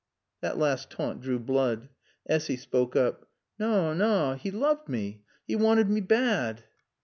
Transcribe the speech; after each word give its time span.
That 0.41 0.57
last 0.57 0.89
taunt 0.89 1.21
drew 1.21 1.37
blood. 1.37 1.87
Essy 2.25 2.57
spoke 2.57 2.95
up. 2.95 3.27
"Naw, 3.59 3.93
naw. 3.93 4.35
'E 4.43 4.49
looved 4.49 4.89
mae. 4.89 5.21
'E 5.47 5.55
wanted 5.55 5.91
mae 5.91 6.01
bad." 6.01 6.63